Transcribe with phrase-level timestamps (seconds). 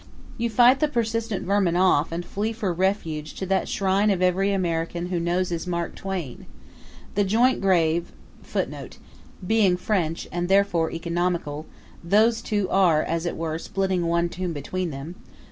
[0.39, 4.51] You fight the persistent vermin off and flee for refuge to that shrine of every
[4.51, 6.47] American who knows his Mark Twain
[7.13, 8.11] the joint grave
[8.41, 8.97] [Footnote:
[9.45, 11.67] Being French, and therefore economical,
[12.03, 15.13] those two are, as it were, splitting one tomb between them.